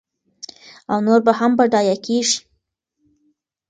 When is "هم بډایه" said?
1.39-1.95